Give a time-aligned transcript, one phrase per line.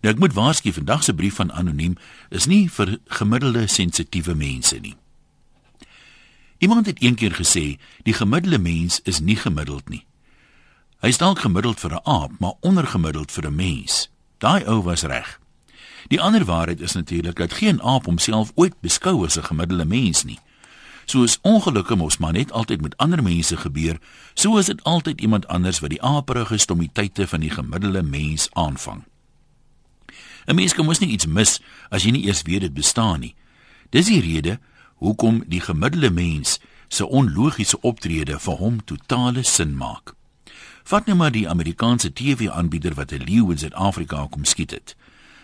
[0.00, 1.96] Nou ek moet waarsku vandag se brief van anoniem
[2.28, 4.96] is nie vir gemiddelde sensitiewe mense nie.
[6.58, 10.06] Iemand het eendag gesê die gemiddelde mens is nie gemiddeld nie.
[11.04, 14.10] Hy is dalk gemiddeld vir 'n aap, maar ondergemiddeld vir 'n mens.
[14.38, 15.40] Daai ou was reg.
[16.08, 20.24] Die ander waarheid is natuurlik dat geen aap homself ooit beskou as 'n gemiddelde mens
[20.24, 20.38] nie.
[21.04, 23.98] Soos ongelukke mos maar net altyd met ander mense gebeur,
[24.34, 29.04] so is dit altyd iemand anders wat die aperige stommiteite van die gemiddelde mens aanvang.
[30.46, 31.60] 'n Mens kan mos nie iets mis
[31.90, 33.34] as jy nie eers weet dit bestaan nie.
[33.90, 34.58] Dis die rede
[34.94, 40.14] hoekom die gemiddelde mens se onlogiese optrede vir hom totale sin maak.
[40.86, 44.96] Vat nou maar die Amerikaanse TV-aanbieder wat 'n leeu in Suid-Afrika kom skiet het.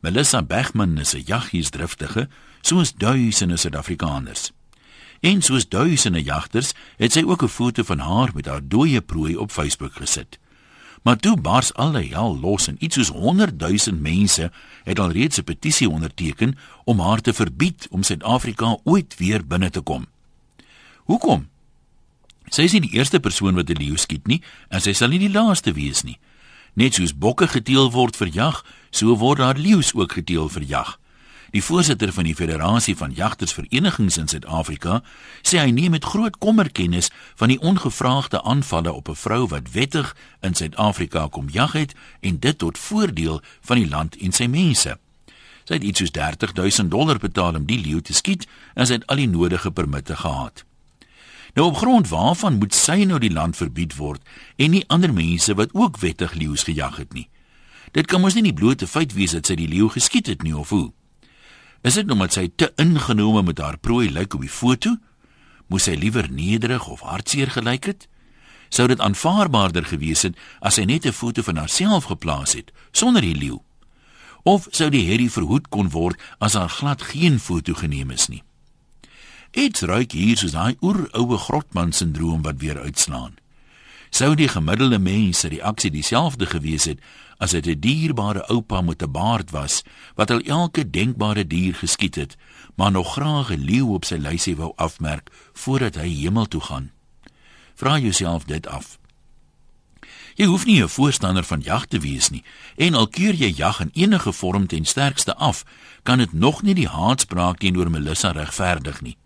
[0.00, 2.28] Melissa Bergman is 'n jaggiesdriftige,
[2.60, 4.52] soos duisende Suid-Afrikaners.
[5.20, 9.36] En soos duisende jagters het sy ook 'n foto van haar met haar dooie prooi
[9.36, 10.38] op Facebook gesit.
[11.04, 14.52] Maar toe bars alle hel los en iets soos 100 000 mense
[14.84, 19.80] het alreeds 'n petisie onderteken om haar te verbied om Suid-Afrika ooit weer binne te
[19.80, 20.06] kom.
[21.04, 21.48] Hoekom?
[22.48, 25.18] Sy is nie die eerste persoon wat 'n leeu skiet nie en sy sal nie
[25.18, 26.18] die laaste wees nie.
[26.72, 30.98] Net soos bokke geteel word vir jag, so word daar leeu's ook geteel vir jag.
[31.54, 34.96] Die voorsitter van die Federasie van Jagtersverenigings in Suid-Afrika
[35.46, 39.70] sê hy neem met groot kommer kennis van die ongevraagde aanvalle op 'n vrou wat
[39.70, 44.46] wettig in Suid-Afrika kom jag het en dit tot voordeel van die land en sy
[44.46, 44.98] mense.
[45.64, 48.92] Sy het iets soos 30 000 dollar betaal om die leeu te skiet en sy
[48.92, 50.64] het al die nodige permitte gehad.
[51.54, 54.22] Nou op grond waarvan moet sy nou die land verbied word
[54.56, 57.28] en nie ander mense wat ook wettig leeu's gejag het nie?
[57.92, 60.56] Dit kan mos nie die blote feit wees dat sy die leeu geskiet het nie
[60.56, 60.92] of hoe?
[61.84, 64.94] Is dit omdat sy te ingenome met haar prooi lyk op die foto?
[65.68, 68.06] Moes sy liewer nederig of hartseer gelyk het?
[68.72, 73.22] Sou dit aanvaarbaarder gewees het as sy net 'n foto van haarself geplaas het sonder
[73.22, 73.60] die leeu?
[74.44, 78.42] Of sou die herrie verhoed kon word as haar glad geen foto geneem is nie?
[79.50, 83.36] Dit ruik hier soos daai oeroue grotman sindroom wat weer uitslaan.
[84.14, 87.00] Sou die gemiddelde mens se reaksie dieselfde gewees het
[87.42, 89.82] as dit 'n dierbare oupa met 'n baard was
[90.14, 92.36] wat al elke denkbare dier geskiet het,
[92.76, 96.92] maar nog graag 'n leeu op sy lysie wou afmerk voordat hy hemel toe gaan.
[97.74, 98.98] Vra jouself dit af.
[100.34, 102.44] Jy hoef nie 'n voorstander van jag te wees nie
[102.76, 105.64] en al keur jy jag in enige vorm ten sterkste af,
[106.02, 109.16] kan dit nog nie die haatspraak teenoor Melissa regverdig nie.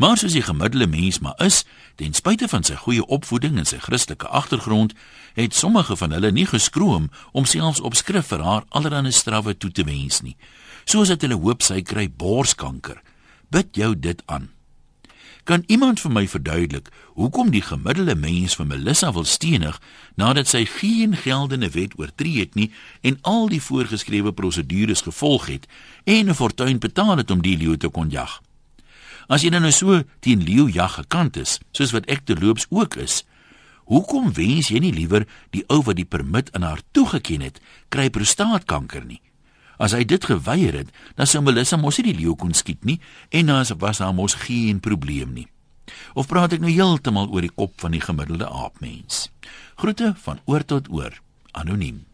[0.00, 3.76] Maar soos die gemiddelde mens maar is, ten spyte van sy goeie opvoeding en sy
[3.84, 4.94] Christelike agtergrond,
[5.36, 9.68] het sommige van hulle nie geskroom om selfs op skrif vir haar allerlei strawwe toe
[9.70, 10.38] te wens nie.
[10.88, 12.96] Soos dat hulle hoop sy kry borskanker.
[13.52, 14.48] Bid jou dit aan.
[15.44, 16.88] Kan iemand vir my verduidelik
[17.20, 19.76] hoekom die gemiddelde mens vir Melissa wil stenig
[20.16, 22.70] nadat sy geen geldende wet oortree het nie
[23.04, 25.68] en al die voorgeskrewe prosedures gevolg het
[26.04, 28.40] en 'n fortuin betaal het om die leeu te kon jag?
[29.30, 33.22] As jy nou so teen leeujag gekant is, soos wat ek terloops ook is,
[33.86, 37.62] hoekom wens jy nie liewer die ou wat die permit aan haar toegeken het,
[37.94, 39.22] kry prostaatkanker nie?
[39.78, 42.98] As hy dit geweier het, dan sou Melissa mos nie die leeu kon skiet nie
[43.30, 45.46] en dan was daar mos geen probleem nie.
[46.18, 49.28] Of praat ek nou heeltemal oor die kop van die gemiddelde aapmens?
[49.78, 51.14] Groete van oor tot oor.
[51.54, 52.09] Anoniem.